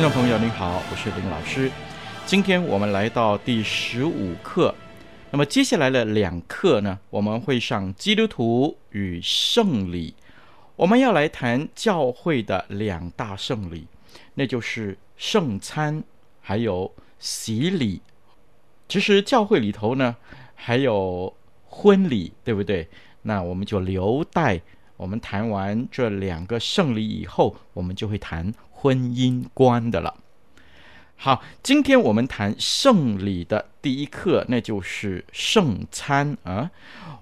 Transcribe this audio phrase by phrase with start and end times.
[0.00, 1.70] 听众朋友，您好，我是林老师。
[2.24, 4.74] 今天我们来到第十五课，
[5.30, 10.14] 那么接下来的两课呢，我们会上基督徒与圣礼。
[10.76, 13.86] 我们要来谈教会的两大圣礼，
[14.32, 16.02] 那就是圣餐
[16.40, 18.00] 还有洗礼。
[18.88, 20.16] 其实教会里头呢，
[20.54, 21.30] 还有
[21.66, 22.88] 婚礼，对不对？
[23.20, 24.62] 那我们就留待
[24.96, 28.50] 我们谈完这两个圣礼以后，我们就会谈。
[28.80, 30.16] 婚姻观的了。
[31.16, 36.70] 好，今天我们谈圣礼的第一课，那就是圣餐啊。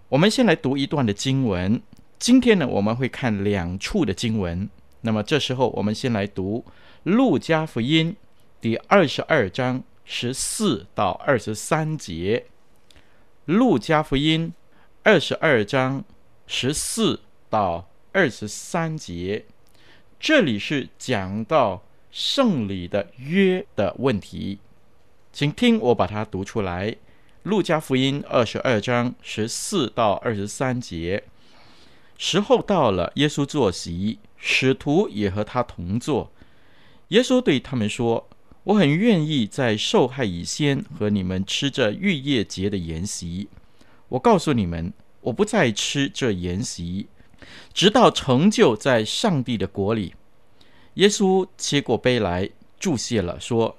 [0.09, 1.83] 我们先来读一段的经文。
[2.17, 4.70] 今天呢，我们会看两处的经文。
[5.00, 6.65] 那么这时候，我们先来读
[7.03, 8.12] 《路加福音》
[8.60, 12.44] 第二十二章十四到二十三节。
[13.53, 14.49] 《路加福音》
[15.03, 16.04] 二十二章
[16.47, 19.44] 十四到二十三节。
[20.21, 24.59] 这里是讲到圣礼的约的问题，
[25.33, 26.97] 请听我把它读出来。
[27.45, 31.23] 路加福音二十二章十四到二十三节，
[32.19, 36.33] 时候到了，耶稣坐席，使徒也和他同坐。
[37.09, 38.28] 耶稣对他们说
[38.65, 43.49] ：“我很愿意在受害以先和你们吃这逾越节的筵席。
[44.09, 47.07] 我告诉你们，我不再吃这筵席。”
[47.72, 50.14] 直到成就在上帝的国里，
[50.94, 53.76] 耶稣接过杯来，祝谢了，说：“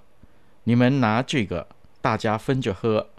[0.63, 1.68] 你们拿这个，
[2.02, 3.09] 大家分着喝。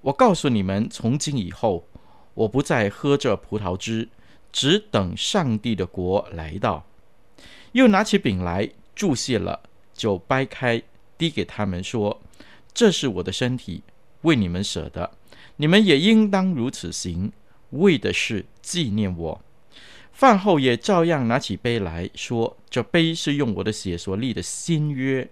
[0.00, 1.86] 我告诉你们，从今以后，
[2.34, 4.08] 我不再喝这葡萄汁，
[4.52, 6.86] 只等上帝的国来到。”
[7.72, 9.60] 又拿起饼来，祝谢了，
[9.92, 10.82] 就掰开，
[11.18, 12.22] 递给他们说
[12.72, 13.82] ：“这是我的身体，
[14.22, 15.10] 为你们舍的，
[15.56, 17.30] 你们也应当如此行，
[17.70, 19.42] 为的是纪念我。”
[20.16, 25.28] 饭后也照样拿起杯来说：“这杯是用我的血所立的新约，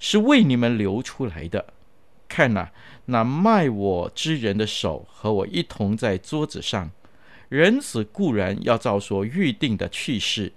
[0.00, 1.64] 是为你们流出来的。
[2.26, 2.70] 看呐，
[3.04, 6.90] 那卖我之人的手和我一同在桌子上。
[7.48, 10.52] 人子固然要照所预定的去世，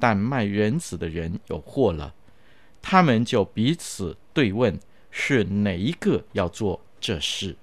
[0.00, 2.12] 但卖人子的人有祸了。
[2.82, 4.76] 他们就彼此对问，
[5.12, 7.54] 是哪一个要做这事？”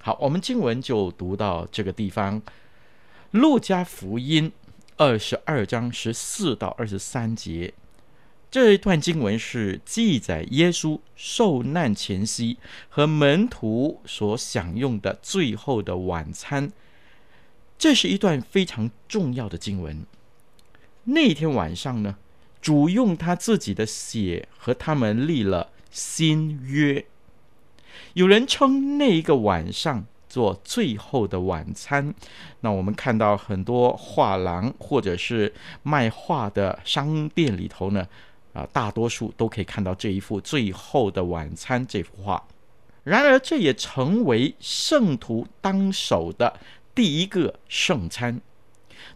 [0.00, 2.40] 好，我们经文就读到这个地方，
[3.32, 4.50] 《路加福音》。
[5.00, 7.72] 二十二章十四到二十三节，
[8.50, 16.72] 这一段经文是记载耶稣受难前夕和门徒所享用的最后的晚餐。
[17.78, 20.04] 这是一段非常重要的经文。
[21.04, 22.16] 那天晚上呢，
[22.60, 27.06] 主用他自己的血和他们立了新约。
[28.14, 32.14] 有人称那一个晚上，做最后的晚餐，
[32.60, 35.52] 那我们看到很多画廊或者是
[35.82, 38.06] 卖画的商店里头呢，
[38.52, 42.46] 啊，大多数都可以看到这一幅《最后的晚餐》这幅画。
[43.04, 46.60] 然而，这也成为圣徒当守的
[46.94, 48.40] 第一个圣餐。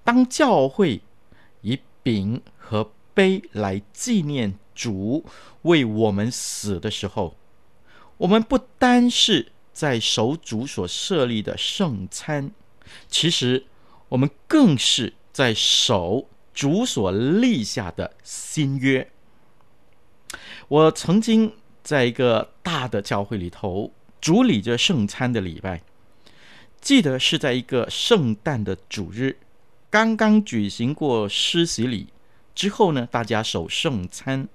[0.03, 1.03] 当教会
[1.61, 5.25] 以饼和杯来纪念主
[5.63, 7.37] 为我们死的时候，
[8.17, 12.51] 我们不单是在守主所设立的圣餐，
[13.09, 13.65] 其实
[14.09, 19.11] 我们更是在守主所立下的新约。
[20.69, 25.83] 我曾经在一个大的教会里头主理着圣餐的礼拜，
[26.81, 29.37] 记得是在一个圣诞的主日，
[29.91, 32.09] 刚刚举行过施洗礼
[32.55, 34.49] 之后呢，大家守圣餐。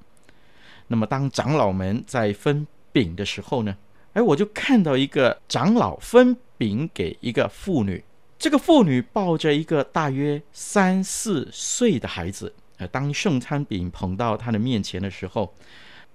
[0.88, 3.76] 那么当长老们在分饼的时候呢，
[4.18, 8.04] 哎，我就看到一个长老分饼给一个妇女，
[8.40, 15.54] 这个妇女抱着一个大约三四岁的孩子，呃，当圣餐饼捧到他的面前的时候，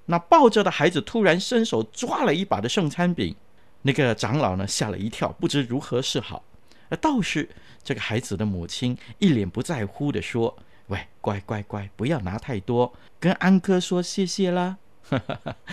[0.06, 3.36] 那抱着的孩子突然伸手抓了一把的圣餐饼，
[3.82, 6.42] 那个长老呢吓了一跳，不知如何是好。
[6.88, 7.48] 而倒是
[7.84, 10.58] 这个孩子的母亲一脸不在乎地说
[10.90, 14.78] ：“喂，乖乖乖，不要拿太多，跟安哥说谢谢啦。”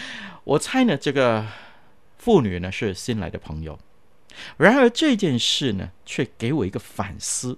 [0.45, 1.45] 我猜呢，这个
[2.19, 3.79] 妇女呢是新来的朋友。
[4.57, 7.57] 然而这件事呢，却给我一个反思：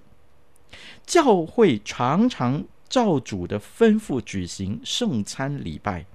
[1.05, 2.63] 教会常常。
[2.91, 6.05] 照主的吩咐举行圣餐礼拜，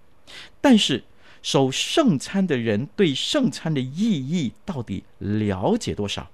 [0.60, 1.04] 但是
[1.40, 6.30] 守圣餐的人对圣餐的意义到底了解多少？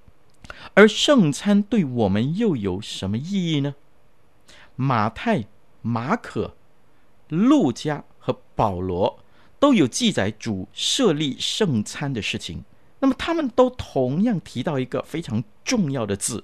[0.75, 3.77] 而圣餐对我们又有什么意义呢？
[4.75, 5.45] 马太、
[5.81, 6.57] 马可、
[7.29, 9.22] 路加和保罗
[9.63, 12.65] 都有记载主设立圣餐的事情，
[12.99, 16.43] 那么他们都同样提到一个非常重要的字，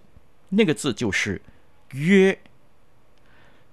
[0.50, 1.42] 那个字就是
[1.94, 2.38] “约”。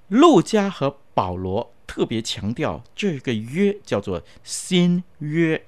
[0.09, 5.63] 路加和保罗特别强调这个约叫做新约，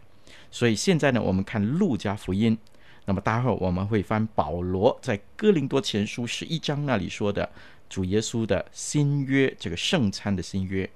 [0.50, 2.58] 所以现在呢，我们看路加福音。
[3.06, 7.48] 那么待会儿我们会翻保罗在哥林多前书十一章那里说的
[7.88, 10.90] 主耶稣的新约，这个圣餐的新约。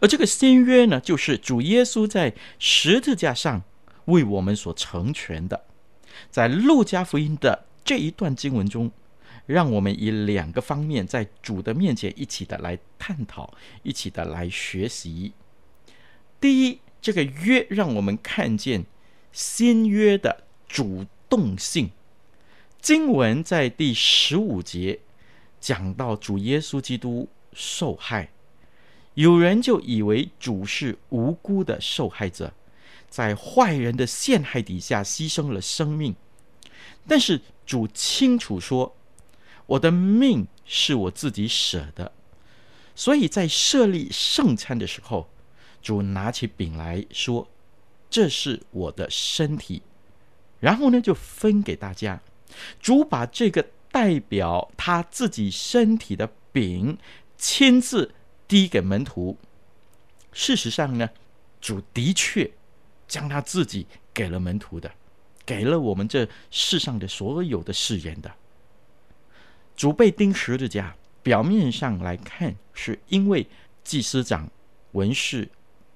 [0.00, 3.62] 而这个新约呢，就是主耶稣在十字架上
[4.06, 5.64] 为我们所成全的。
[6.30, 8.90] 在路加福音的这一段经文中。
[9.44, 13.52] 让我们以两个方面在主的面前一起的来探讨，
[13.82, 15.32] 一起的来学习。
[16.40, 18.84] 第一，这个约让我们看见
[19.32, 21.90] 新约的主动性。
[22.80, 25.00] 经文在第十五节
[25.60, 28.30] 讲到主耶稣基督受害，
[29.14, 32.52] 有人就以为主是无辜的受害者，
[33.08, 36.14] 在坏人的陷害底下牺牲了生命。
[37.06, 38.96] 但是主清楚说。
[39.64, 42.12] 我的命是我自己舍的，
[42.94, 45.30] 所以在设立圣餐的时候，
[45.80, 47.48] 主拿起饼来说
[48.10, 49.80] ：“这是我的身体。”
[50.60, 52.20] 然后呢，就分给大家。
[52.80, 56.98] 主把这个代表他自己身体的饼
[57.38, 58.12] 亲自
[58.52, 59.34] 递给门徒。
[60.30, 61.08] 事实上呢，
[61.58, 62.50] 主的确
[63.08, 64.92] 将他自己给了门徒的，
[65.46, 68.30] 给了我们这世上的所有的世人的。
[69.74, 73.48] 主被钉十字架，表面上来看，是因为
[73.82, 74.46] 祭司长、
[74.90, 75.48] 文士，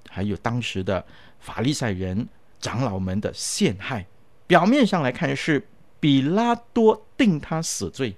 [0.08, 1.04] 还有当时的
[1.38, 2.26] 法利赛人
[2.58, 4.06] 长老们的陷害。
[4.46, 5.68] 表面上来看，是
[6.00, 8.16] 比拉多定他死罪，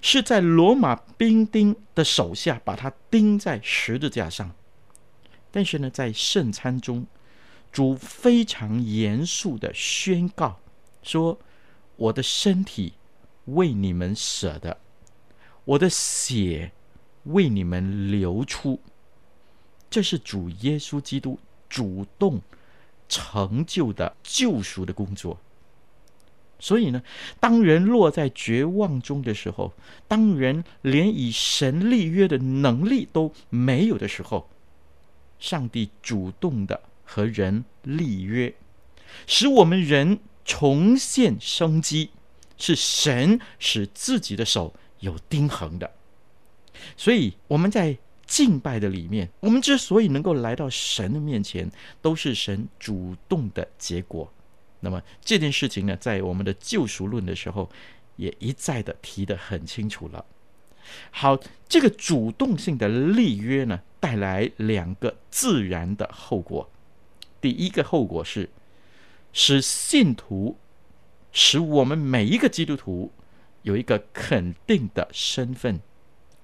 [0.00, 4.50] 是在罗马兵丁的手下把他钉在十字架上。
[5.50, 7.06] 但是呢，在圣餐中，
[7.70, 10.58] 主非常严肃地宣告
[11.02, 11.38] 说
[11.96, 12.94] ：“我的身体。”
[13.48, 14.74] 为你们舍的，
[15.66, 16.72] 我的血
[17.24, 18.80] 为你们流出，
[19.90, 21.38] 这是主耶稣基督
[21.68, 22.40] 主动
[23.06, 25.38] 成就的救赎的工作。
[26.58, 27.02] 所以呢，
[27.40, 29.72] 当人落在绝望中的时候，
[30.08, 34.48] 当人连以神立约的能力都没有的时候，
[35.38, 38.54] 上帝主动的和人立约，
[39.26, 42.10] 使我们人重现生机。
[42.56, 45.90] 是神使自己的手有钉痕的，
[46.96, 51.68] 所以我们在敬拜的里面，我们之所以能够来到神的面前，
[52.00, 54.32] 都是神主动的结果。
[54.84, 57.68] 那么这件事情呢，在我们的救赎论的时候，
[58.14, 60.24] 也一再的提得很清楚了。
[61.10, 61.36] 好，
[61.68, 66.70] 这个主动性的立约呢，带来两个自然的后果。
[67.40, 68.50] 第一个后果是
[69.32, 70.56] 使信徒。
[71.36, 73.10] 使我们每一个基督徒
[73.62, 75.80] 有一个肯定的身份。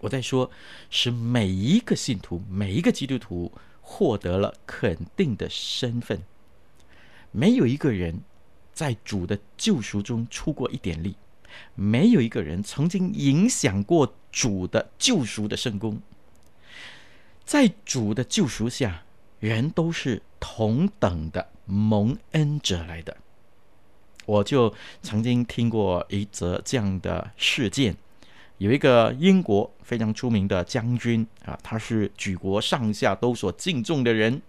[0.00, 0.50] 我在说，
[0.90, 6.24] 使每一个信徒、每一个基督徒获得了肯定的身份。
[7.30, 8.20] 没有一个人
[8.72, 11.16] 在主的救赎中出过一点力，
[11.74, 16.00] 没有一个人曾经影响过主的救赎的圣工。
[17.44, 19.02] 在主的救赎下，
[19.38, 23.16] 人都是同等的蒙恩者来的。
[24.26, 24.72] 我就
[25.02, 27.96] 曾经听过一则这样的事件，
[28.58, 34.40] 有一个英国非常出名的将军啊，他是举国上下都所敬重的人。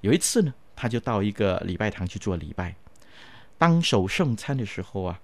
[0.00, 2.76] 有一次呢，他就到一个礼拜堂去做礼拜。
[3.58, 5.20] 当守圣餐的时候啊，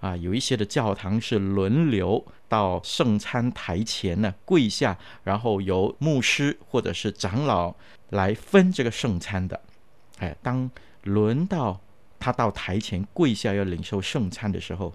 [0.00, 7.74] 啊，有一些的教堂是轮流到圣餐台前呢跪下，然后由牧师或者是长老
[8.08, 9.60] 来分这个圣餐的。
[10.20, 10.70] 哎，当
[11.02, 11.80] 轮到。
[12.24, 14.94] 他到台前跪下要领受圣餐的时候，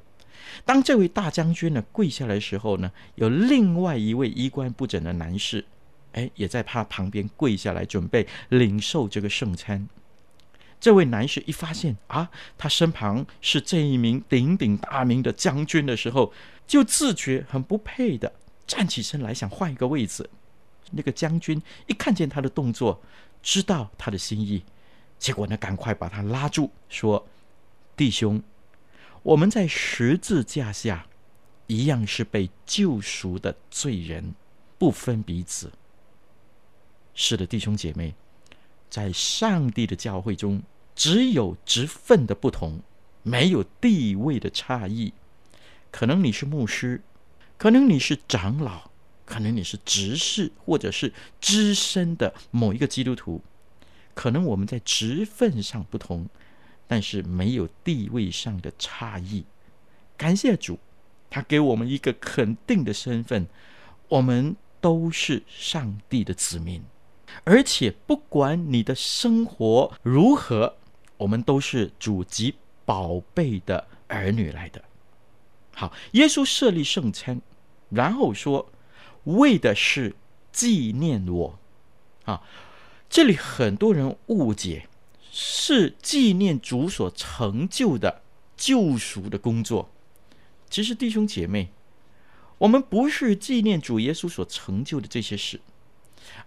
[0.64, 5.66] 当这位大将军呢跪下来的时候呢，有另外一位衣冠不整的男士，
[6.14, 9.88] 哎，也在他旁边跪下来准备领受这个圣餐。
[10.80, 16.32] 这位男士一发现啊，他身旁是这一名鼎鼎大名的将军的时候，
[16.68, 18.32] 就自觉很不配的
[18.68, 20.30] 站起身来，想换一个位置。
[20.92, 23.02] 那个将军一看见他的动作，
[23.42, 24.64] 知道他的心意，
[25.18, 27.28] 结果呢，赶快把他拉住，说
[27.98, 28.42] ：“弟兄，
[29.24, 31.08] 我们在十字架下
[31.66, 34.36] 一样是被救赎的罪人，
[34.78, 35.72] 不分彼此。”
[37.20, 38.14] 是的，弟兄姐妹。
[38.92, 40.62] 在上帝的教会中，
[40.96, 42.80] 只有职分的不同，
[43.24, 45.12] 没有地位的差异。
[45.90, 47.02] 可能你是牧师，
[47.58, 48.92] 可能你是长老，
[49.26, 53.42] 可能你是执事，或者是资深的某一个基督徒。
[54.14, 56.30] 可能我们在职分上不同，
[56.88, 59.44] 但是没有地位上的差异。
[60.16, 60.78] 感谢主，
[61.32, 63.48] 他给我们一个肯定的身份，
[64.08, 66.84] 我们都是上帝的子民。
[67.44, 70.77] 而且，不管你的生活如何，
[71.17, 74.84] 我们都是主极宝贝的儿女来的。
[75.74, 77.41] 好，耶稣设立圣餐，
[77.89, 78.72] 然后说，
[79.25, 80.15] 为的是
[80.51, 81.60] 纪念我。
[82.25, 82.41] 啊，
[83.10, 84.88] 这里很多人误解，
[85.32, 88.22] 是纪念主所成就的
[88.58, 89.89] 救赎的工作。
[90.70, 91.70] 其实，弟兄姐妹，
[92.58, 95.62] 我们不是纪念主耶稣所成就的这些事。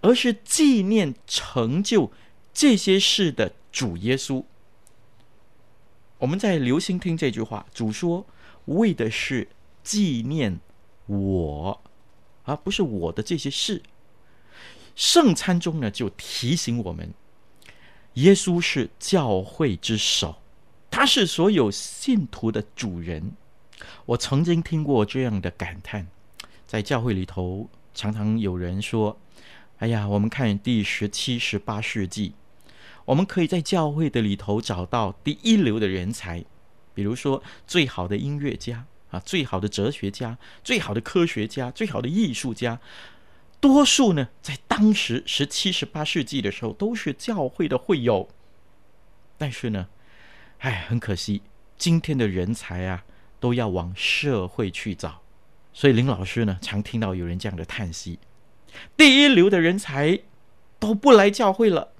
[0.00, 2.10] 而是纪念成就
[2.52, 4.44] 这些事的主耶稣。
[6.18, 8.26] 我们在留心听这句话，主说
[8.66, 9.48] 为的是
[9.82, 10.60] 纪念
[11.06, 11.80] 我，
[12.44, 13.82] 而不是我的这些事。
[14.94, 17.14] 圣餐中呢，就提醒我们，
[18.14, 20.42] 耶稣是教会之首，
[20.90, 23.32] 他是所有信徒的主人。
[24.04, 26.06] 我曾经听过这样的感叹，
[26.66, 29.18] 在教会里头，常常有人说。
[29.80, 32.34] 哎呀，我们看第十七、十八世纪，
[33.06, 36.44] 我们可以在教会的里头找到第一流的人才，
[36.92, 42.78] 比如说最好的音乐家啊，最好的哲学家，最好的科学家，最好的艺术家。
[43.58, 48.28] 多数呢，在当时十七、十八世纪的时候，都是教会的会友。
[49.38, 49.88] 但是呢，
[50.58, 51.40] 哎，很可惜，
[51.78, 53.04] 今天的人才啊，
[53.38, 55.22] 都要往社会去找。
[55.72, 58.18] 所以林老师呢，常听到有人这样的叹息。
[58.96, 60.20] 第一流的人才
[60.78, 61.92] 都不来教会了，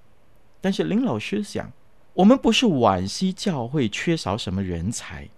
[0.60, 1.72] 但是林老师想，
[2.14, 5.28] 我们不是惋惜教会缺少什么人才，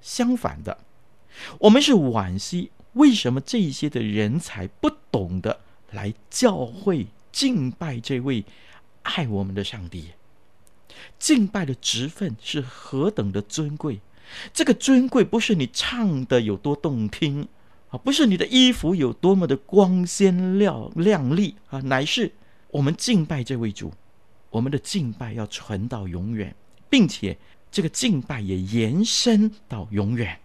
[0.00, 0.78] 相反的，
[1.60, 5.60] 我们是惋惜为什么这些的人才不懂得
[5.90, 8.44] 来教会敬拜这位
[9.02, 10.10] 爱我们的上帝。
[11.18, 14.00] 敬拜的职分是何等的尊贵，
[14.52, 17.48] 这个尊贵不是你唱的有多动听。
[17.92, 22.32] 啊，不是你的衣服有多么的光鲜亮亮丽啊，乃是
[22.70, 23.92] 我们敬拜这位主，
[24.48, 26.56] 我们的敬拜要传到永远，
[26.88, 27.36] 并且
[27.70, 30.40] 这个敬拜也延伸到永远。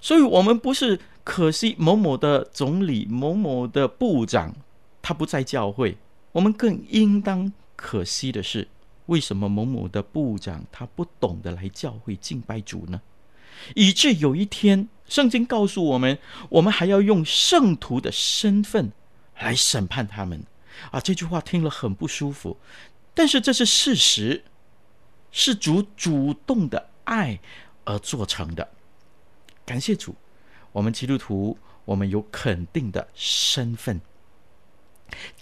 [0.00, 4.56] 所以，我们不是可惜某某的总理、某某的部长
[5.00, 5.96] 他不在教会，
[6.32, 8.66] 我们更应当可惜的是，
[9.06, 13.00] 为什么某某的部长他不懂得来教会敬拜主呢？
[13.74, 18.92] 以致有一天，圣经告诉我们，我们还要用圣徒的身份
[19.40, 20.42] 来审判他们。
[20.90, 22.56] 啊，这句话听了很不舒服，
[23.12, 24.44] 但是这是事实，
[25.30, 27.38] 是主主动的爱
[27.84, 28.66] 而做成的。
[29.66, 30.14] 感谢主，
[30.72, 34.00] 我们基督徒，我们有肯定的身份。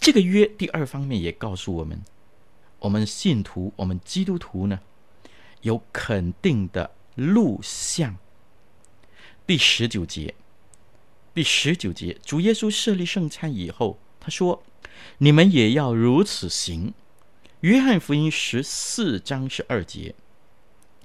[0.01, 2.03] 这个约第二方面也告诉我们，
[2.81, 4.81] 我们信徒，我们基督徒呢，
[5.61, 6.91] 有肯定的。
[7.19, 8.17] 录像
[9.49, 10.35] 第十九节，
[11.33, 14.63] 第十九节，主耶稣设立圣餐以后，他说
[15.17, 16.93] ：“你们也要如此行。”
[17.61, 20.15] 约翰福音十四章十二节，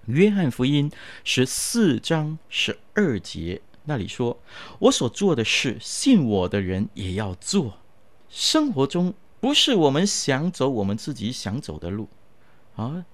[0.08, 0.92] 约翰福音
[1.24, 4.38] 十四章十二节那里说
[4.80, 7.78] ：“我所做的事，信我的人也要做。”
[8.28, 12.10] 生活中不是我们想走我们自己想走的路，
[12.76, 13.06] 啊，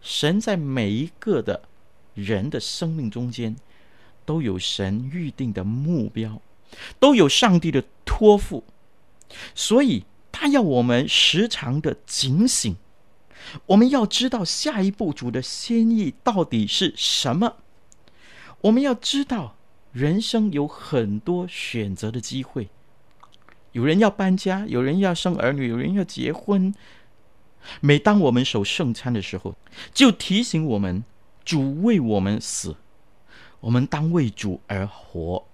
[0.00, 1.68] 神在每一个的。
[2.14, 3.54] 人的生命中间，
[4.28, 6.42] 都有神预定的目标，
[7.00, 8.62] 都有上帝的托付，
[9.54, 12.76] 所以他要我们时常的警醒。
[13.64, 17.56] 我们要知道下一步主的心意到底是什么。
[18.60, 19.56] 我们要知道，
[19.92, 22.68] 人生有很多选择的机会。
[23.72, 26.74] 有人要搬家，有人要生儿女，有人要结婚。
[27.80, 29.56] 每当我们守圣餐的时候，
[29.94, 31.02] 就提醒我们。
[31.44, 32.76] 主为我们死，
[33.60, 35.44] 我们当为主而活。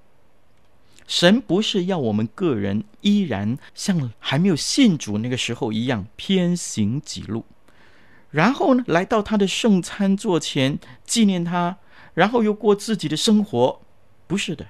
[1.06, 7.44] 神不是要我们个人依然像还没有信主那个时候一样偏行己路，
[8.30, 11.76] 然后呢，来到他的圣餐座前纪念他，
[12.14, 13.82] 然后又过自己的生活。
[14.26, 14.68] 不是的，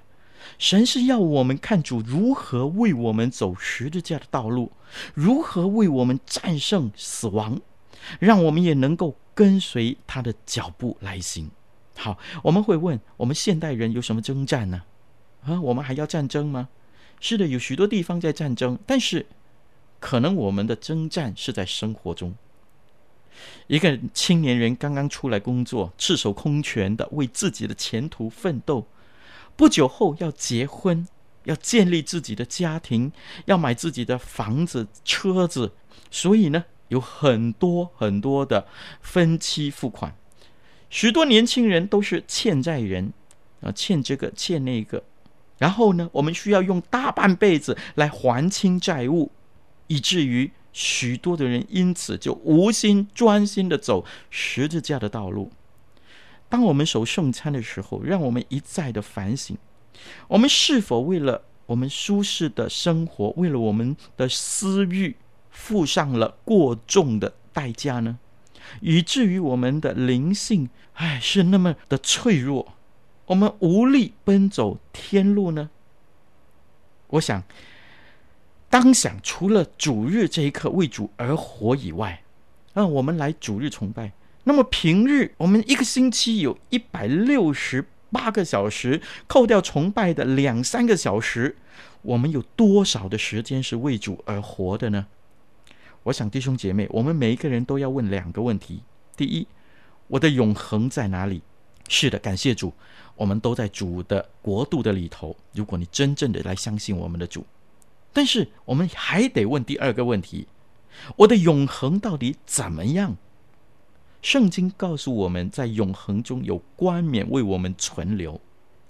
[0.59, 4.73] 神是要我们看主如何为我们走十字架的道路，
[5.15, 7.61] 如何为我们战胜死亡，
[8.19, 11.49] 让我们也能够跟随他的脚步来行。
[11.97, 14.83] 好，我们会问：我们现代人有什么征战呢？
[15.45, 16.69] 啊，我们还要战争吗？
[17.21, 19.27] 是的，有许多地方在战争，但是
[20.01, 22.35] 可能我们的征战是在生活中。
[23.67, 28.87] 一个青年人刚刚出来工作，赤手空拳的为自己的前途奋斗，
[29.57, 31.07] 不久后要结婚，
[31.45, 33.11] 要建立自己的家庭，
[33.47, 35.73] 要买自己的房子、车子，
[36.11, 38.67] 所以呢，有很多很多的
[39.01, 40.15] 分期付款。
[40.95, 43.13] 许多年轻人都是欠债人
[43.61, 45.03] 啊，欠这个欠那个。
[45.59, 49.33] 然后呢，我们需要用大半辈子来还清债务，
[49.89, 55.51] 以至于许多的人因此就无心专心的走十字架的道路。
[56.49, 59.57] 当我们守圣餐的时候，让我们一再的反省：
[60.29, 65.17] 我们是否为了我们舒适的生活，为了我们的私欲，
[65.51, 68.21] 付上了过重的代价呢？
[68.81, 72.75] 以至于我们的灵性，唉，是那么的脆弱。
[73.27, 75.71] 我们无力奔走天路呢？
[77.09, 77.43] 我想，
[78.69, 82.23] 当想除了主日这一刻为主而活以外，
[82.75, 84.13] 让我们来主日崇拜。
[84.45, 91.57] 那么平日我们一个星期有一百六十八个小时，扣掉崇拜的两三个小时，
[92.03, 95.07] 我们有多少的时间是为主而活的呢？
[96.05, 98.83] 我想弟兄姐妹，我们每一个人都要问两个问题：
[99.17, 99.47] 第一，
[100.07, 101.43] 我的永恒在哪里？
[101.89, 102.73] 是的，感谢主，
[103.17, 105.35] 我们都在主的国度的里头。
[105.53, 107.45] 如果你真正的来相信我们的主，
[108.13, 110.47] 但是我们还得问第二个问题：
[111.17, 113.17] 我的永恒到底怎么样？
[114.21, 118.41] 圣经告诉我们在永恒中有冠冕为我们存留，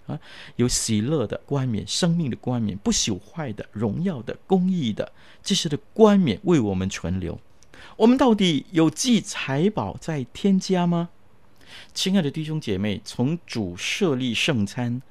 [0.07, 0.19] 啊，
[0.57, 5.13] 有喜乐的冠冕、生命的冠冕、不朽坏的、荣耀的、公义的
[5.43, 7.41] 这些的冠冕为我们存留。
[7.97, 11.11] 我们到底有积财宝在天家吗？
[11.93, 15.03] 亲爱的弟兄姐妹，从主设立圣餐，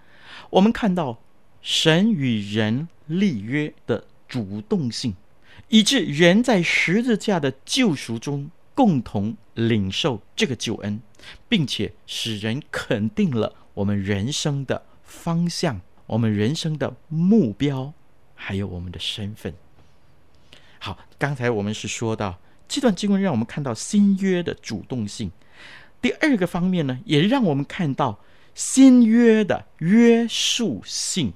[0.50, 1.20] 我们看到
[1.62, 5.16] 神与人立约的主动性，
[5.70, 11.02] 以致人在十字架的救赎中共同领受这个救恩，
[11.50, 17.94] 并且使人肯定了我们人生的方向、我们人生的目标，
[18.36, 19.54] 还有我们的身份。
[20.80, 25.32] 好，刚才我们是说到这段经文，让我们看到新约的主动性。
[26.02, 28.20] 第二个方面呢，也让我们看到
[28.54, 31.34] 新约的约束性。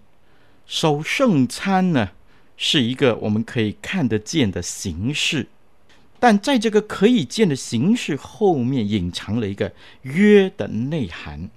[0.66, 2.12] 守圣餐呢，
[2.58, 5.48] 是一个我们可以看得见的形式，
[6.20, 9.72] 但在这个可以见的形式后面，隐藏了一个
[10.02, 11.50] 约的内涵。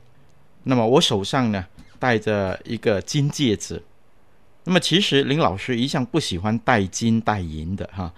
[0.65, 1.67] 那么我手上呢，
[1.99, 3.83] 戴着一个金戒指。
[4.65, 8.13] 那么其实林老师一向不喜欢戴金戴银的哈，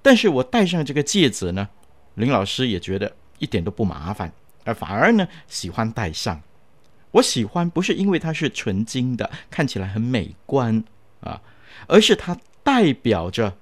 [0.00, 1.68] 但是我戴上这个戒指呢，
[2.14, 3.12] 林老师也觉得。
[3.38, 6.40] 一点都不麻烦，而反而呢，喜欢戴上。
[7.10, 10.84] 我喜欢不是因为它是纯金的，看起来很美观
[11.22, 11.42] 啊，
[11.88, 13.56] 而是它代表着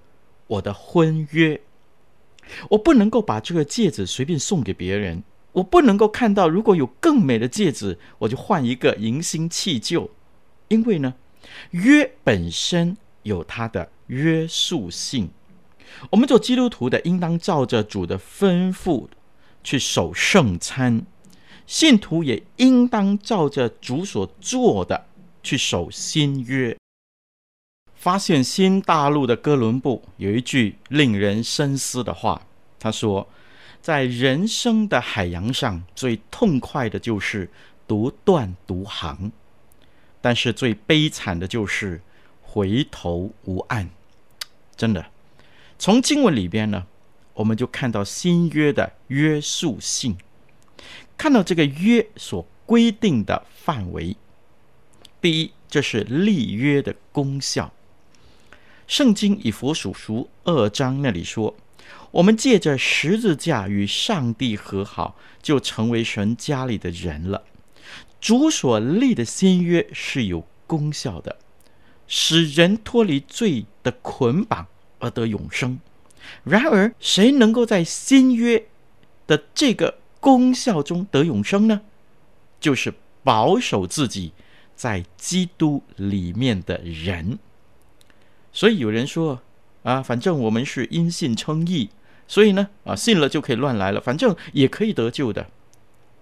[0.49, 1.59] 我的婚约。
[2.69, 10.11] 我不能够把这个戒指随便送给别人，我不能够看到如果有更美的戒指，我就换一个迎新弃旧。
[10.69, 11.15] 因为呢，
[11.71, 15.31] 约本身有它的约束性。
[16.11, 19.09] 我们做基督徒的，应当照着主的吩咐。
[19.63, 21.05] 去守圣餐，
[21.67, 25.05] 信徒也应当照着主所做的
[25.43, 26.75] 去守新约。
[27.95, 32.41] 发现新大陆的哥伦布有一句令人深思的话，
[32.79, 33.29] 他说
[33.83, 37.51] ：“在人生的海洋上，最痛快的就是
[37.87, 39.33] 独断独行，
[40.21, 42.01] 但是最悲惨的就是
[42.43, 43.91] 回头无岸。”
[44.77, 45.07] 真的，
[45.79, 46.87] 从经文里边呢。
[47.35, 50.19] 我们就看到新约的约束性，
[51.17, 54.15] 看到这个约所规定的范围。
[55.23, 57.73] 第一，这是立约的功效。
[58.87, 61.55] 圣经以弗所书二章那里说
[62.13, 67.45] ：“我们借着十字架与上帝和好，就成为神家里的人了。”
[68.21, 71.39] 主所立的新约是有功效的，
[72.07, 74.67] 使人脱离罪的捆绑
[74.99, 75.81] 而得永生。
[76.45, 78.67] 然而，谁能够在新约
[79.27, 81.81] 的这个功效中得永生呢？
[82.61, 82.93] 就是
[83.25, 84.33] 保守自己
[84.77, 87.39] 在基督里面的人。
[88.53, 89.41] 所以有人说
[89.83, 91.91] 啊，反正我们是因信称义，
[92.29, 95.47] 所以呢啊，信了就可以乱来了，反正也可以得救的。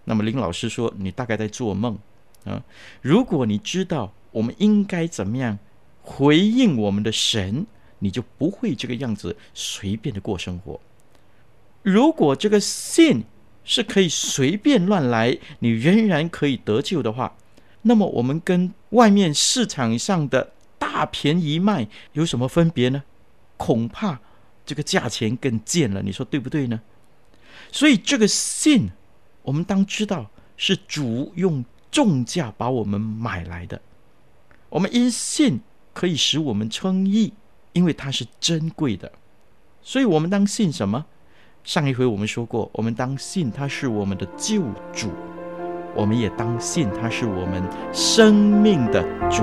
[0.04, 1.98] 那么林老师说，你大概在做梦
[2.44, 2.62] 啊！
[3.02, 5.58] 如果你知道我们应该怎么样
[6.00, 7.66] 回应我们的神，
[7.98, 10.80] 你就不会这个样子随便的过生活。
[11.82, 13.24] 如果这个信
[13.64, 17.36] 是可以随便乱来，你仍然可以得救的话，
[17.82, 23.02] 那么我们跟外面市场上的大便宜卖有什么分别呢？
[23.58, 24.18] 恐怕
[24.64, 26.80] 这个价钱更贱了，你说对不对呢？
[27.70, 28.88] 所以这个信，
[29.42, 33.78] 我们当知道是主用重价把我们买来的。
[34.70, 35.60] 我们因信
[35.92, 37.34] 可以使我们称义，
[37.74, 39.12] 因为它是珍贵的。
[39.82, 41.04] 所以我们当信什么？
[41.64, 45.10] 上一回我们说过，我们当信他是我们的救主，
[45.94, 49.42] 我们也当信他是我们生命的主。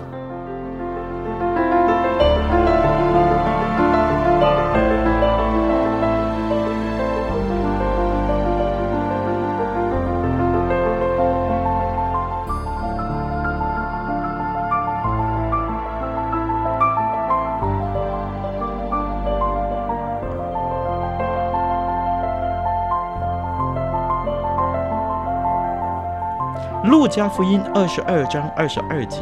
[27.11, 29.19] 加福音二十二章二十二节，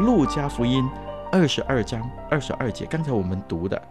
[0.00, 0.82] 路加福音
[1.30, 3.82] 二十二章二十二节，刚才我们读的，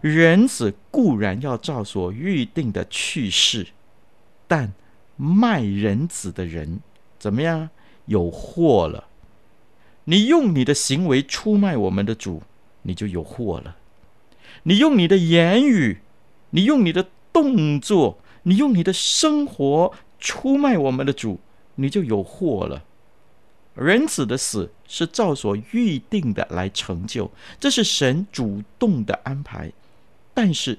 [0.00, 3.68] 人子固然要照所预定的去世，
[4.48, 4.72] 但
[5.16, 6.80] 卖人子的人
[7.20, 7.70] 怎么样？
[8.06, 9.04] 有祸了！
[10.06, 12.42] 你用你的行为出卖我们的主，
[12.82, 13.76] 你就有祸了；
[14.64, 16.00] 你用你的言语，
[16.50, 21.38] 你用你的动作，你用你的生活出卖我们的主。
[21.74, 22.84] 你就有祸了。
[23.74, 29.72] 人子的死是照所预定的来成就，这是神主动的安排。
[30.34, 30.78] 但是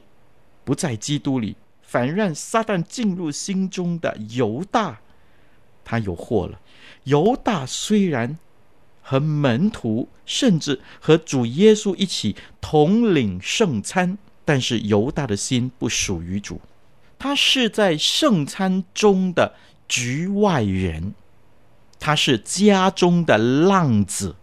[0.63, 4.99] 不在基督里，反让撒旦进入心中的犹大，
[5.84, 6.60] 他有祸了。
[7.06, 8.38] 犹大虽然
[9.01, 16.62] 和门徒，甚至和主耶稣一起同领圣餐，但是犹大的心不属于主，
[17.17, 19.56] 他是在圣餐中的。
[19.93, 21.13] 局外人，
[21.99, 24.36] 他是家中的浪子，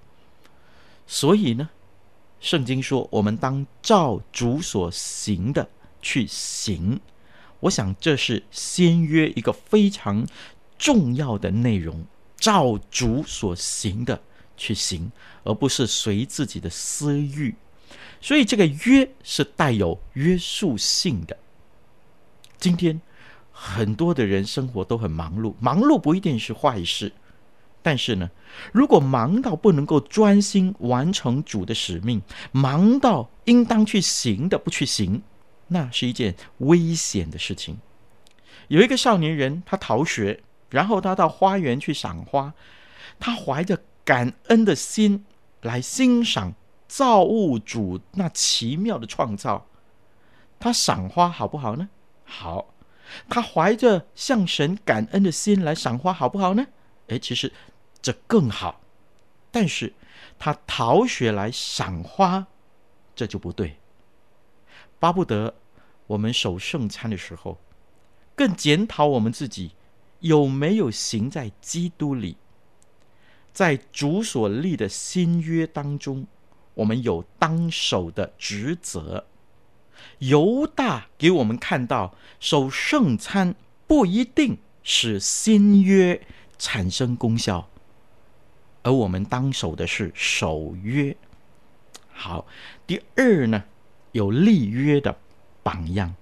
[1.09, 1.71] 所以呢，
[2.39, 5.69] 圣经说我们当照主所行的
[6.01, 7.01] 去行。
[7.59, 10.25] 我想这是新约一个非常
[10.79, 12.05] 重要的内容，
[12.37, 14.23] 照主所行的
[14.57, 15.11] 去行，
[15.43, 17.57] 而不是随自己的私欲。
[18.21, 21.37] 所以这个约是带有约束性的。
[22.57, 23.01] 今天。
[23.62, 27.12] 很多的人生活都很忙碌，忙碌不一定是坏事，
[27.83, 28.31] 但是呢，
[28.73, 35.20] 如果忙到不能够专心完成主的使命，忙到应当去行的不去行，
[35.68, 37.77] 那是一件危险的事情。
[38.68, 42.55] 有一个少年人，他逃学，然后他到花园去赏花，
[43.18, 45.27] 他怀着感恩的心
[45.61, 46.55] 来欣赏
[46.88, 49.66] 造物主那奇妙的创造，
[50.59, 51.90] 他赏花好不好呢？
[52.25, 52.73] 好。
[53.29, 56.66] 他怀着向神感恩的心来赏花，好不好呢？
[57.09, 57.53] 诶，其实
[58.01, 58.81] 这更好。
[59.51, 59.92] 但是
[60.38, 62.46] 他逃学来赏花，
[63.14, 63.77] 这就不对。
[64.99, 65.55] 巴不得
[66.07, 67.59] 我们守圣餐的时候，
[68.37, 69.73] 更检讨我们自己
[70.20, 72.37] 有没有行在基督里，
[73.53, 76.27] 在主所立的新约当中，
[76.75, 79.27] 我们有当守的职责。
[80.19, 83.55] 犹大给我们看到，守圣餐
[83.87, 86.21] 不一定使新约
[86.59, 87.69] 产生功效，
[88.83, 91.17] 而我们当守的是守约。
[92.13, 92.47] 好，
[92.87, 93.65] 第二呢，
[94.13, 95.17] 有立约的
[95.63, 96.15] 榜样。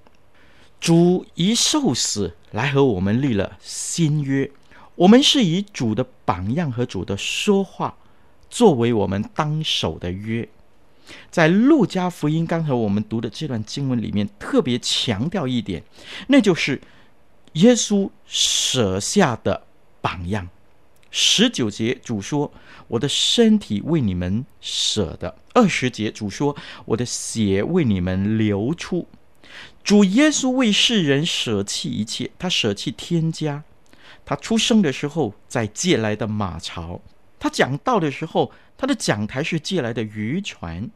[0.80, 4.48] 主以受死来和我们立了新约，
[4.94, 7.96] 我们是以主的榜样和主的说话
[8.48, 10.48] 作为我们当守的约。
[11.30, 15.82] 在路加福音刚才我们读的这段经文里面，特别强调一点，
[16.28, 16.80] 那就是
[17.54, 19.64] 耶稣舍下的
[20.00, 20.48] 榜样。
[21.10, 22.52] 十九节主说
[22.88, 29.08] ：“我的身体为你们舍的。”二十节主说：“我的血为你们流出。”
[29.82, 33.64] 主耶稣为世人舍弃一切，他舍弃天家。
[34.26, 37.00] 他出生的时候在借来的马槽，
[37.38, 40.90] 他讲道的时候，他的讲台是借来的渔船，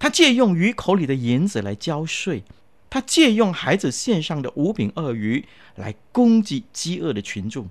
[0.00, 2.42] 他借用鱼口里的银子来交税，
[2.88, 5.44] 他借用孩子献上的五饼二鱼
[5.76, 7.68] 来供给饥饿的群众。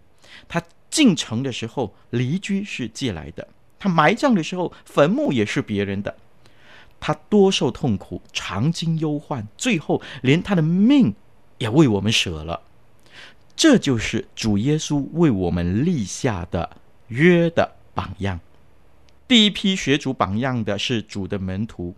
[0.47, 3.43] 他进城的时候，骊駒是借来的；
[3.79, 6.15] 他埋葬的时候，坟墓也是别人的。
[6.99, 11.15] 他多受痛苦，常经忧患，最后连他的命
[11.57, 12.61] 也为我们舍了。
[13.55, 18.39] 这就是主耶稣为我们立下的约的榜样。
[19.27, 21.95] 第一批学主榜样的是主的门徒，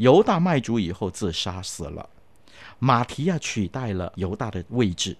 [0.00, 2.08] 犹大卖主以后自杀死了，
[2.78, 5.14] 马提亚取代了犹大的位置。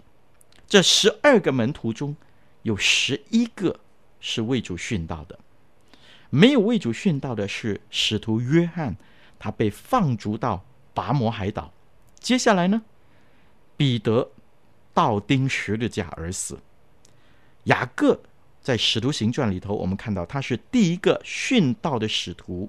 [0.67, 2.17] 这十二个门徒中
[2.63, 3.79] 有十一个
[4.21, 5.39] 是为主殉道的，
[6.31, 8.97] 没有为主殉道的是使徒约翰，
[9.39, 10.65] 他被放逐到
[10.95, 11.73] 拔摩海岛。
[12.19, 12.83] 接下来呢，
[13.77, 14.31] 彼得。
[14.93, 16.59] 倒钉十字架而死。
[17.65, 18.21] 雅各
[18.61, 22.69] 在《使徒行传》里头，我们看到他是第一个殉道的使徒。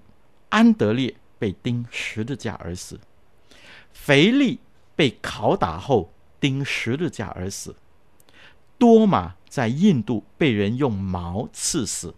[0.50, 3.00] 安德烈被钉十字架而死。
[3.92, 4.60] 腓力
[4.96, 7.76] 被拷打后钉十字架而死。
[8.78, 12.14] 多马在印度被人用矛刺死。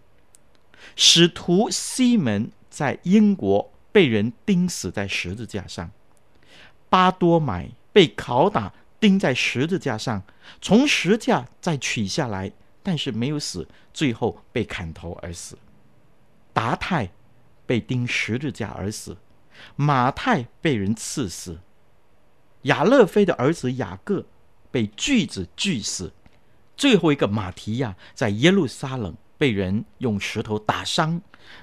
[0.97, 5.89] 使徒西门在英国被人钉死在十字架上。
[6.89, 8.73] 巴多买被拷打。
[8.99, 10.23] 钉在十字架上，
[10.61, 12.49] 从十字架再取下来，
[12.81, 15.57] 但是没有死，最后被砍头而死。
[16.53, 17.11] 达太
[17.65, 19.17] 被钉十字架而死，
[19.75, 21.59] 马太被人刺死，
[22.63, 24.25] 亚勒菲的儿子雅各
[24.71, 26.11] 被锯子锯死，
[26.75, 31.21] 最后一个马提亚在耶路撒冷被人用石头打伤，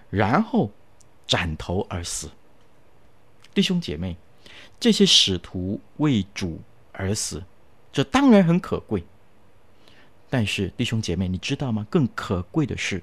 [0.09, 0.71] 然后
[1.27, 2.31] 斩头而死。
[3.53, 4.17] 弟兄姐妹，
[4.79, 6.61] 这些使徒为主。
[6.93, 7.43] 而死，
[7.91, 9.03] 这当然很可贵。
[10.29, 11.87] 但是弟兄姐妹，你知道吗？
[11.89, 13.03] 更可贵的是，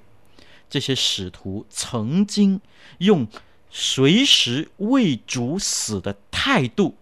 [0.70, 2.62] 这些使徒曾经
[3.00, 3.28] 用
[3.70, 6.96] 随时为主死的态度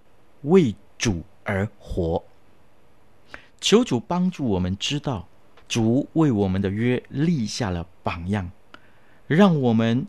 [0.43, 2.23] 为主而活。
[3.59, 5.27] 求主帮助我们知道，
[5.67, 8.51] 主为我们的约立下了榜样，
[9.27, 10.07] 让我们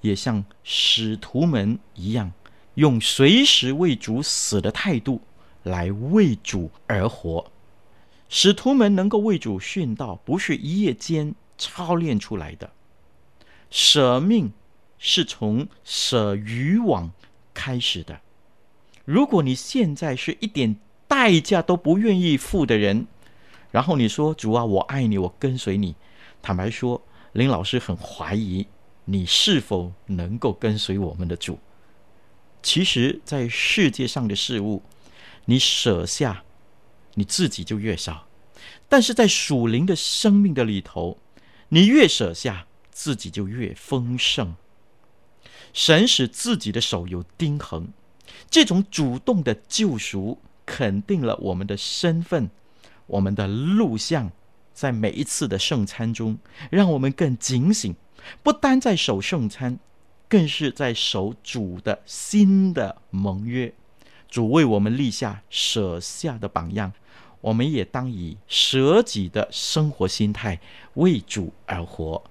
[0.00, 2.32] 也像使徒们一样，
[2.74, 5.20] 用随时为主死的态度。
[5.62, 7.50] 来为主而活，
[8.28, 12.70] 使徒们能够为主殉道，不是一夜间操练出来的。
[13.70, 14.52] 舍命
[14.98, 17.10] 是从舍渔网
[17.52, 18.20] 开始的。
[19.04, 20.76] 如果你现在是一点
[21.06, 23.06] 代价都不愿意付的人，
[23.70, 25.94] 然后你说：“主啊，我爱你，我跟随你。”
[26.42, 27.02] 坦白说，
[27.32, 28.66] 林老师很怀疑
[29.04, 31.58] 你是否能够跟随我们的主。
[32.62, 34.82] 其实，在世界上的事物。
[35.48, 36.42] 你舍下，
[37.14, 38.26] 你自己就越少；
[38.88, 41.18] 但是在属灵的生命的里头，
[41.68, 42.66] 你越舍下，
[42.96, 44.56] 自己就越丰盛。
[45.74, 47.88] 神使自己的手有钉痕，
[48.50, 52.48] 这种主动的救赎，肯定了我们的身份，
[53.06, 54.32] 我们的录像，
[54.72, 56.38] 在每一次的圣餐中，
[56.70, 57.94] 让我们更警醒，
[58.42, 59.78] 不单在守圣餐，
[60.26, 63.74] 更是在守主的新的盟约。
[64.30, 66.94] 主为我们立下舍下的榜样，
[67.42, 70.58] 我们也当以舍己的生活心态
[70.94, 72.24] 为主而活。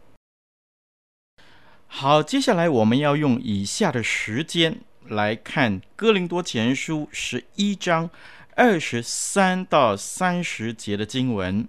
[1.87, 8.09] 好，接下来我们要用以下的时间来看《哥林多前书》十一章
[8.55, 11.63] 二十三到三十节的经文。《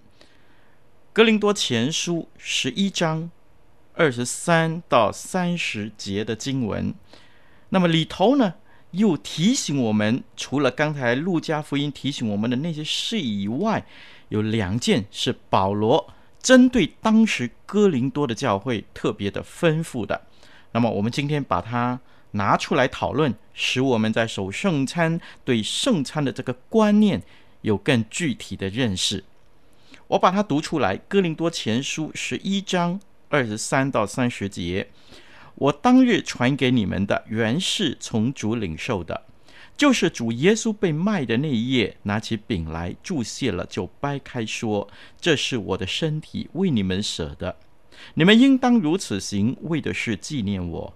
[1.13, 3.31] 哥林多前书》十一章
[3.93, 6.93] 二十三到三十节的经文，
[7.69, 8.55] 那么里头呢，
[8.91, 13.85] 又提醒我们，除了刚才路加福音提醒我们的那些事以外，
[14.27, 16.13] 有两件是保罗
[16.47, 20.21] 针对当时哥林多的教会特别的丰富的。
[20.71, 21.99] 那么，我们今天把它
[22.31, 27.21] 拿出来讨论，使我们在守圣餐对圣餐的这个观念
[27.63, 29.25] 有更具体的认识。
[30.07, 34.87] 我把它读出来，《哥林多前书》十一章二十三到三十节。
[35.55, 39.25] 我当日传给你们的，原是从主领受的，
[39.77, 44.89] 就是主耶稣被卖的那一夜，拿起饼来，祝谢了，就掰开说
[45.21, 47.55] ：“这是我的身体，为你们舍的，
[48.15, 50.93] 你们应当如此行，为的是纪念我。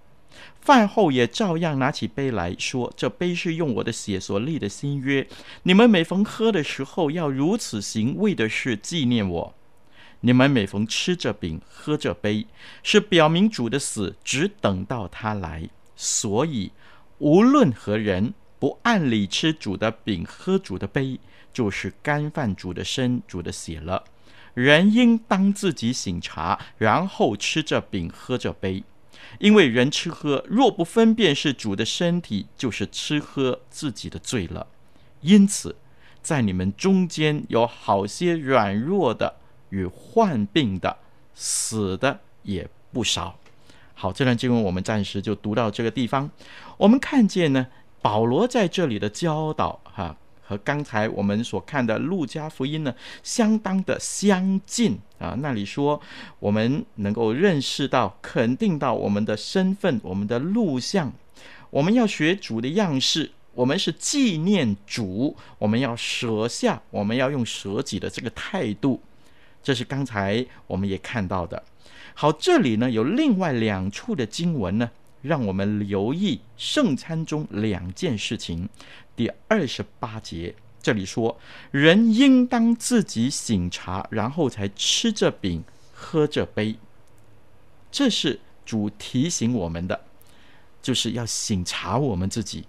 [0.59, 5.27] 饭后也照样拿起杯来说：“这杯是用我的血所立的新约。
[5.63, 9.53] 你们每逢喝的时候，要如此行，为的是纪念我。
[10.21, 12.47] 你们每逢吃这饼、喝这杯，
[12.81, 15.69] 是表明主的死，只等到他来。
[15.95, 16.71] 所以，
[17.19, 21.19] 无论何人不按理吃主的饼、喝主的杯，
[21.51, 24.03] 就是干饭主的身、主的血了。
[24.53, 28.83] 人应当自己醒茶，然后吃着饼、喝着杯。”
[29.39, 34.67] 因为人吃喝若不分辨是主的身体，就是吃喝自己的罪了。
[35.21, 35.75] 因此，
[36.21, 39.37] 在你们中间有好些软弱的
[39.69, 40.97] 与患病的，
[41.33, 43.39] 死的也不少。
[43.95, 46.29] 好，这段经文我们暂时就读到这个地方。
[46.77, 47.67] 我们看见呢，
[48.01, 50.15] 保罗在这里的教导，哈。
[50.43, 55.33] 和刚才我们所看的路加福音呢，相当的相近啊。
[55.39, 56.01] 那里说，
[56.39, 61.13] 我们能够认识到、肯定到我们的身份、我们的路向。
[61.69, 69.01] 我们要学主的样式，我们是纪念主，我们要舍下，我们要用舍己的这个态度。
[69.63, 71.63] 这是刚才我们也看到的。
[72.13, 78.67] 好，这里呢有另外两处的经文呢，让我们留意圣餐中两件事情。
[79.15, 81.37] 第二十八节，这里说
[81.71, 86.75] ：“人应当自己省察，然后才吃这饼、喝这杯。”
[87.91, 90.05] 这是主提醒我们的，
[90.81, 92.65] 就是要省察我们自己，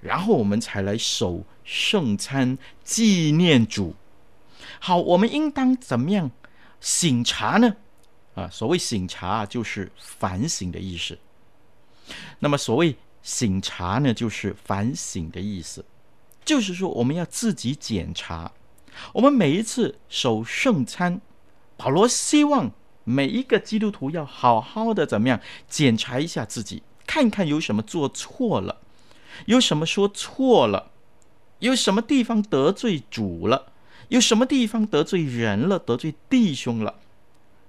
[0.00, 3.94] 然后我们才来守圣餐，纪念主。
[4.80, 6.30] 好，我们应当怎么样
[6.80, 7.76] 省察呢？
[8.34, 11.18] 啊，所谓省察就是反省的意思。
[12.40, 15.84] 那么所谓省察呢，就是反省的意思。
[16.44, 18.52] 就是说，我们要自己检查。
[19.14, 21.20] 我们每一次守圣餐，
[21.76, 22.72] 保罗希望
[23.04, 28.78] 每一个基督徒要好好的怎么样检查一下自己，看看有什么做错了，
[29.46, 30.90] 有什么说错了，
[31.60, 33.72] 有什么地方得罪主了，
[34.08, 36.96] 有什么地方得罪人了，得罪弟兄了。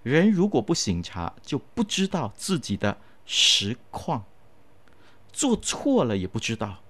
[0.01, 4.25] 人如果不醒察，就不知道自己的实况，
[5.33, 6.81] 做错了也不知道，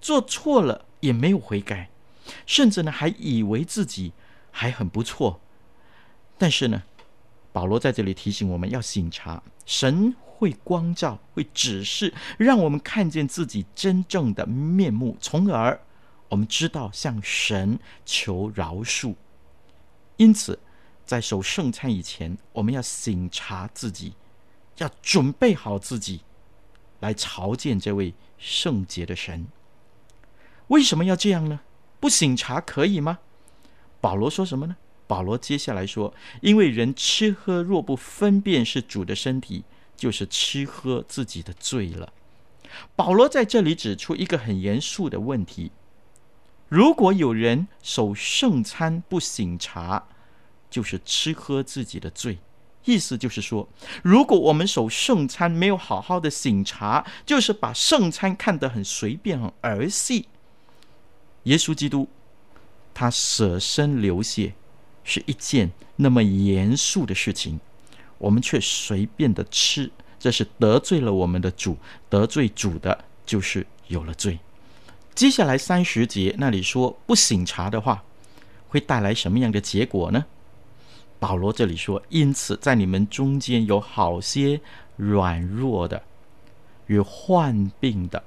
[0.00, 0.86] 做错了。
[1.00, 1.88] 也没有悔改，
[2.44, 4.12] 甚至呢还以为自己
[4.50, 5.40] 还很不错。
[6.36, 6.82] 但是呢，
[7.54, 15.80] 保罗在这里提醒我们要省察，神会光照，会指示，让我们看见自己真正的面目，从而
[16.28, 19.14] 我们知道向神求饶恕。
[20.18, 20.58] 因此，
[21.06, 24.12] 在守圣餐以前，我们要省察自己，
[24.76, 26.20] 要准备好自己，
[27.00, 29.48] 来朝见这位圣洁的神。
[30.68, 31.60] 为什么要这样呢？
[31.98, 33.18] 不省察可以吗？
[34.00, 34.76] 保罗说什么呢？
[35.06, 39.64] 保罗接下来说：“因为人吃喝若不分辨是主的身体，
[39.96, 42.12] 就是吃喝自己的罪了。”
[42.94, 45.72] 保罗在这里指出一个很严肃的问题：
[46.68, 50.06] 如果有人守圣餐不省察，
[50.70, 52.38] 就是吃喝自己的罪。
[52.84, 53.68] 意思就是说，
[54.02, 60.28] 如果我们守圣餐没有好好的省察，就是把圣餐看得很随便、很儿戏。
[61.44, 62.08] 耶稣基督，
[62.94, 64.54] 他舍身流血
[65.04, 67.60] 是一件那么严肃的事情，
[68.18, 71.76] 我们却随便的吃，这是得罪了我们的主，
[72.08, 74.38] 得罪主的就是有了罪。
[75.14, 78.04] 接下来三十节那里说，不省察的话，
[78.68, 80.24] 会带来什么样的结果呢？
[81.20, 84.60] 保罗这里说，因此在你们中间有好些
[84.96, 86.02] 软弱的
[86.86, 88.20] 与患病的，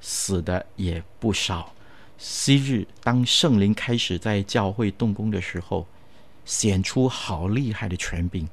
[0.00, 1.72] 死的也不少。
[2.18, 5.86] 昔日当圣灵开始在教会动工的时候，
[6.44, 8.48] 显出好厉害的权柄。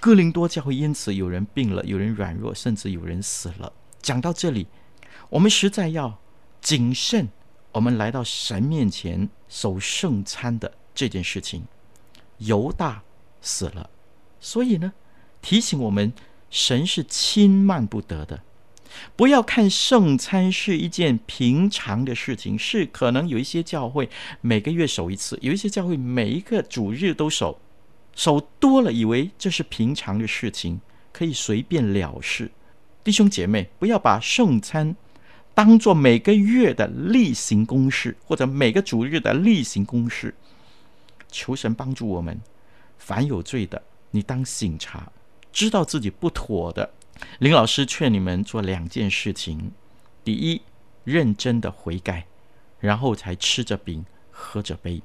[0.00, 3.72] 哥林多教会因此有人病了，有人软弱，甚至有人死了。
[4.00, 4.66] 讲到这里，
[5.28, 6.18] 我们实在要
[6.60, 7.28] 谨慎。
[7.72, 11.64] 我们来到神面前守圣餐的这件事情，
[12.38, 13.02] 犹大
[13.40, 13.90] 死了，
[14.40, 14.92] 所以呢，
[15.40, 16.12] 提醒我们，
[16.50, 18.42] 神是轻慢不得的。
[19.14, 24.08] 不要看圣餐是一件平常的事情，是可能有一些教会
[24.40, 27.60] 每个月守一次，有一些教会每一个主日都守，
[28.14, 30.80] 守多了以为这是平常的事情，
[31.12, 32.50] 可以随便了事。
[33.04, 34.96] 弟兄姐妹，不要把圣餐
[35.54, 40.34] 当做每个月的例行公事，或者每个主日的例行公事。
[41.30, 42.40] 求神帮助我们，
[42.98, 45.10] 凡有罪的，你当醒察，
[45.52, 46.92] 知道自己不妥的。
[47.38, 49.72] 林老师劝你们做两件事情：
[50.22, 50.60] 第一，
[51.04, 52.26] 认真的悔改，
[52.78, 55.00] 然后才吃着饼、喝着杯；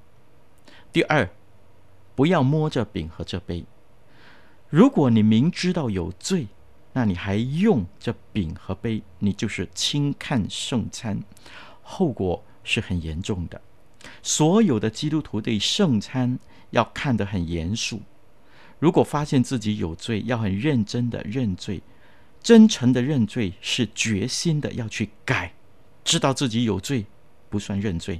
[0.91, 1.29] 第二，
[2.15, 3.63] 不要摸着饼和这杯。
[4.69, 6.47] 如果你明知道有罪，
[6.93, 11.21] 那你还用这饼和杯，你就是轻看圣餐，
[11.81, 13.61] 后果是很严重的。
[14.21, 16.37] 所有的基督徒对圣餐
[16.71, 18.01] 要看得很严肃。
[18.79, 21.81] 如果发现自己有罪，要很认真的认罪，
[22.41, 25.53] 真诚的认罪是决心的要去改。
[26.03, 27.05] 知道自己有罪，
[27.47, 28.19] 不算认罪，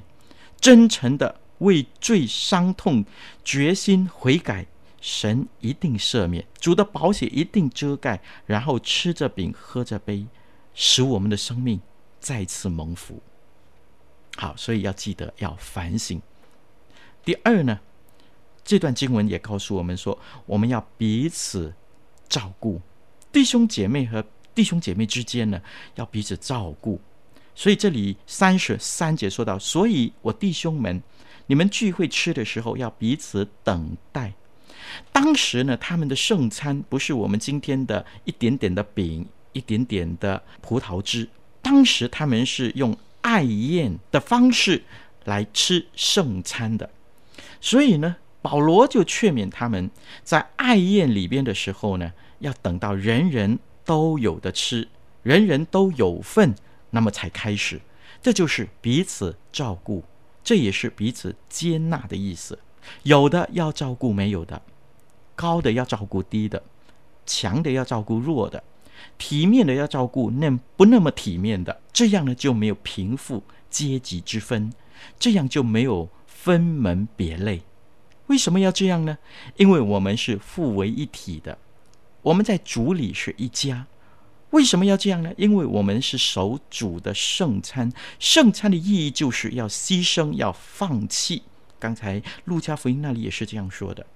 [0.60, 3.04] 真诚的为罪伤痛，
[3.44, 4.64] 决心悔改，
[5.00, 10.26] 神一定赦免，主的宝血一定遮盖，然后吃着饼，喝着杯，
[10.74, 11.80] 使我们的生命
[12.20, 13.20] 再次蒙福。
[14.36, 16.22] 好，所以要记得要反省。
[17.24, 17.80] 第二呢？
[18.64, 21.74] 这段经文也告诉我们说，我们要彼此
[22.28, 22.80] 照顾，
[23.32, 25.60] 弟兄姐妹和弟兄姐妹之间呢，
[25.96, 27.00] 要彼此照顾。
[27.54, 31.02] 所以这里三十三节说到，所以我弟兄们，
[31.46, 34.32] 你们聚会吃的时候要彼此等待。
[35.12, 41.28] 当时呢，他们的圣餐不是我们今天的一点点的饼，一点点的葡萄汁。
[41.60, 44.82] 当时他们是用爱宴的方式
[45.24, 46.88] 来吃圣餐的，
[47.60, 48.16] 所以呢。
[48.42, 49.88] 保罗就劝勉他们，
[50.24, 54.88] 在爱宴里边的时候呢，要等到人人都有的吃，
[55.22, 56.54] 人人都有份，
[56.90, 57.80] 那么才开始。
[58.20, 60.04] 这就是彼此照顾，
[60.44, 62.58] 这也是彼此接纳的意思。
[63.04, 64.60] 有的要照顾没有的，
[65.36, 66.62] 高的要照顾低的，
[67.24, 68.62] 强的要照顾弱的，
[69.18, 71.80] 体面的要照顾那不那么体面的。
[71.92, 74.72] 这样呢，就没有贫富阶级之分，
[75.18, 77.62] 这样就没有分门别类。
[78.28, 79.18] 为什么要这样呢？
[79.56, 81.58] 因为我们是互为一体的，
[82.22, 83.86] 我们在主里是一家。
[84.50, 85.32] 为什么要这样呢？
[85.38, 91.42] 因为我们是守主的圣餐，圣餐的意义就是要牺牲，要放弃。
[91.78, 94.06] 刚才路加福音那里也是这样说的：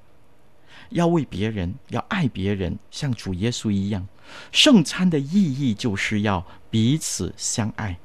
[0.90, 4.06] 要为别人，要爱别人，像主耶稣一样。
[4.52, 7.98] 圣餐的意义就是要彼此相爱，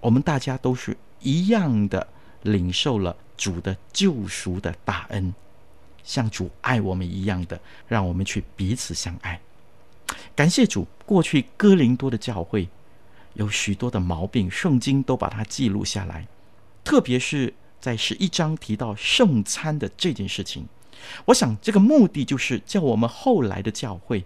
[0.00, 2.06] 我们大家都是一样的，
[2.42, 3.16] 领受了。
[3.36, 5.34] 主的救赎的大恩，
[6.02, 9.40] 像主爱我们一样的，让我们去彼此相爱。
[10.34, 12.68] 感谢主，过去哥林多的教会
[13.34, 16.26] 有许多的毛病，圣经都把它记录下来。
[16.84, 20.66] 特别是在十一章提到圣餐的这件事情，
[21.26, 24.24] 我想这个目的就是叫我们后来的教会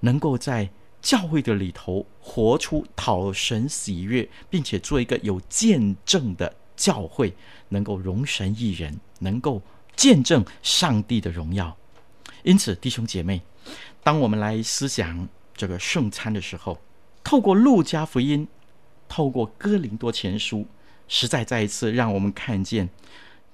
[0.00, 0.70] 能够在
[1.02, 6.54] 教会的里头活出讨神喜悦，并且做一个有见证的。
[6.78, 7.34] 教会
[7.70, 9.60] 能够容神一人，能够
[9.96, 11.76] 见证上帝的荣耀。
[12.44, 13.42] 因此，弟兄姐妹，
[14.02, 16.78] 当我们来思想这个圣餐的时候，
[17.24, 18.46] 透过路加福音，
[19.08, 20.66] 透过哥林多前书，
[21.08, 22.88] 实在再一次让我们看见，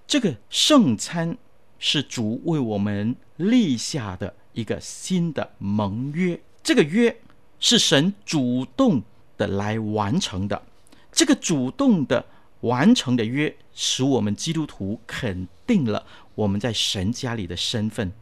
[0.07, 1.37] 这个圣餐
[1.79, 6.39] 是主为我们立下的一个新的盟约。
[6.63, 7.17] 这个约
[7.59, 9.03] 是神主动
[9.39, 10.63] 的来完成的，
[11.11, 12.27] 这个主动的。
[12.65, 18.13] 完成的约，使我们基督徒肯定了我们在神家里的身份，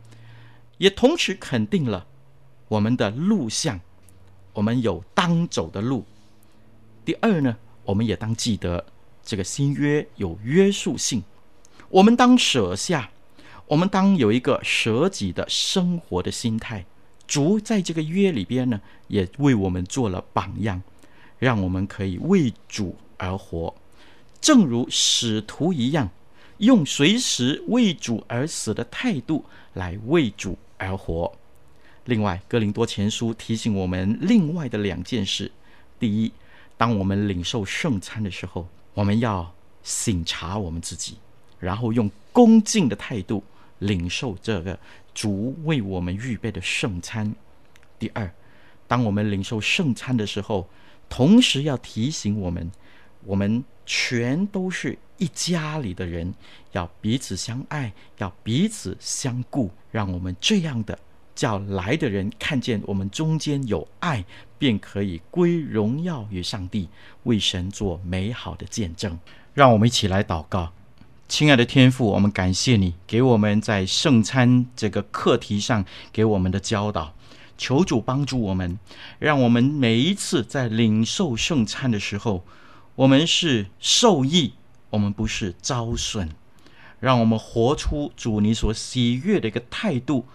[0.79, 2.07] 也同时肯定了
[2.69, 3.81] 我们的路向，
[4.53, 6.05] 我们有当走的路。
[7.05, 8.85] 第二呢，我们也当记得
[9.23, 11.23] 这个新约有约束性，
[11.89, 13.11] 我们当舍下，
[13.67, 16.85] 我们当有一个舍己的生活的心态。
[17.29, 20.83] 主在这个约里边呢，也为我们做了榜样，
[21.39, 23.73] 让我们可以为主而活。
[24.43, 26.11] 正如使徒一样，
[26.59, 31.33] 用随时为主而死的态度来为主而活。
[32.07, 35.49] 另外，哥林多前书提醒我们另外的两件事：
[36.01, 36.33] 第一，
[36.77, 41.17] 当我们领受圣餐的时候，我们要省察我们自己，
[41.61, 43.45] 然后用恭敬的态度
[43.79, 44.77] 领受这个
[45.15, 47.31] 主为我们预备的圣餐；
[47.97, 48.29] 第二，
[48.89, 50.69] 当我们领受圣餐的时候，
[51.09, 52.69] 同时要提醒我们，
[53.25, 53.63] 我们。
[53.85, 56.33] 全都是一家里的人，
[56.73, 60.99] 要彼此相爱，要彼此相顾，让我们这样的
[61.35, 64.25] 叫来的人看见我们中间有爱，
[64.59, 66.89] 便可以归荣耀于上帝，
[67.25, 69.19] 为神做美好的见证。
[69.55, 70.73] 让我们一起来祷告，
[71.29, 77.15] 亲爱的天父，我们感谢你给我们在圣餐这个课题上给我们的教导，
[77.59, 78.79] 求主帮助我们，
[79.19, 82.45] 让我们每一次在领受圣餐的时候。
[82.95, 84.53] 我们是受益，
[84.91, 86.29] 我们不是遭损。
[87.01, 90.27] 让我们活出主你所喜悦的一个态度，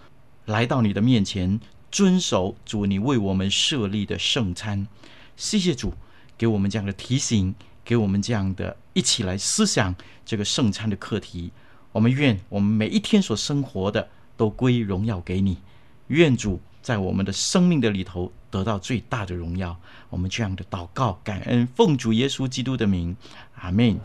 [0.44, 4.86] 来到你的面前，遵守主你为我们设立的圣餐。
[5.36, 5.94] 谢谢主，
[6.36, 7.54] 给我们这样的提醒，
[7.84, 9.94] 给我们这样的一起来思想
[10.26, 11.52] 这个圣餐的课题。
[11.92, 15.58] 我们愿我们每一天所生活的都归荣耀给你。
[16.08, 19.76] 愿主在我们的生命的里头得到最大的荣耀。
[20.10, 23.16] 我们这样的祷告、感恩，奉主耶稣基督的名，
[23.60, 23.98] 阿门。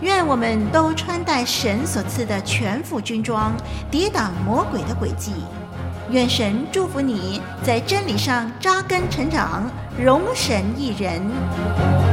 [0.01, 3.51] 愿我们都穿戴神所赐的全副军装，
[3.89, 5.31] 抵挡魔鬼的诡计。
[6.09, 12.12] 愿神祝福你在真理上扎根成长，荣神益人。